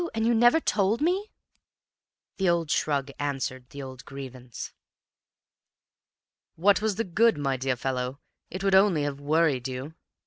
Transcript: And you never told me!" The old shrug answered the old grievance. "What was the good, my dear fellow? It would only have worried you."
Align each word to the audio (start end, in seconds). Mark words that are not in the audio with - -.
And 0.15 0.25
you 0.25 0.33
never 0.33 0.59
told 0.59 0.99
me!" 0.99 1.29
The 2.37 2.49
old 2.49 2.71
shrug 2.71 3.11
answered 3.19 3.69
the 3.69 3.83
old 3.83 4.03
grievance. 4.03 4.73
"What 6.55 6.81
was 6.81 6.95
the 6.95 7.03
good, 7.03 7.37
my 7.37 7.55
dear 7.55 7.75
fellow? 7.75 8.19
It 8.49 8.63
would 8.63 8.73
only 8.73 9.03
have 9.03 9.19
worried 9.19 9.67
you." 9.67 9.93